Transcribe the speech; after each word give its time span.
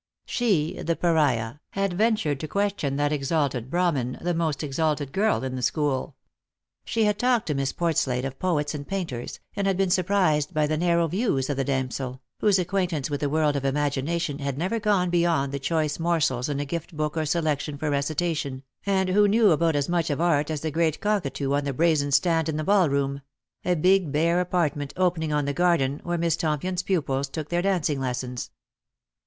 She, 0.25 0.81
the 0.81 0.95
Pariah, 0.95 1.57
had 1.73 1.93
ventured 1.93 2.39
to 2.39 2.47
question 2.47 2.95
that 2.95 3.11
exalted 3.11 3.69
Brahmin, 3.69 4.17
the 4.19 4.33
most 4.33 4.63
exalted 4.63 5.11
girl 5.11 5.43
in 5.43 5.55
the 5.55 5.61
school. 5.61 6.15
She 6.83 7.03
had 7.03 7.19
talked 7.19 7.45
to 7.45 7.53
Miss 7.53 7.71
Portslade 7.71 8.25
of 8.25 8.39
poets 8.39 8.73
and 8.73 8.87
painters, 8.87 9.39
and 9.55 9.67
had 9.67 9.77
been 9.77 9.91
surprised 9.91 10.55
by 10.55 10.65
the 10.65 10.75
narrow 10.75 11.07
views 11.07 11.51
of 11.51 11.57
the 11.57 11.63
damsel, 11.63 12.19
whose 12.39 12.57
acquaintance 12.57 13.11
with 13.11 13.19
the 13.19 13.29
world 13.29 13.55
of 13.55 13.63
imagination 13.63 14.39
had 14.39 14.57
never 14.57 14.79
gone 14.79 15.11
beyond 15.11 15.51
the 15.51 15.59
choice 15.59 15.99
mor 15.99 16.19
sels 16.19 16.49
in 16.49 16.59
a 16.59 16.65
gift 16.65 16.97
book 16.97 17.15
or 17.15 17.27
selection 17.27 17.77
for 17.77 17.91
recitation, 17.91 18.63
and 18.87 19.09
who 19.09 19.27
knew 19.27 19.49
184 19.49 19.49
Lost 19.49 19.49
for 19.51 19.51
Love. 19.51 19.69
about 19.69 19.75
as 19.75 19.89
much 19.89 20.09
of 20.15 20.19
art 20.19 20.49
as 20.49 20.61
the 20.61 20.71
great 20.71 20.99
gray 20.99 21.11
cockatoo 21.13 21.53
on 21.53 21.63
the 21.63 21.73
brazen 21.73 22.09
stand 22.09 22.49
in 22.49 22.57
the 22.57 22.63
ballroom— 22.63 23.21
a 23.63 23.75
big 23.75 24.11
bare 24.11 24.41
apartment 24.41 24.93
opening 24.97 25.31
on 25.31 25.45
the 25.45 25.53
garden, 25.53 25.99
where 26.03 26.17
Miss 26.17 26.35
Tompion's 26.35 26.81
pupils 26.81 27.29
took 27.29 27.49
their 27.49 27.61
dancing 27.61 27.99
les 27.99 28.17
sons. 28.17 28.49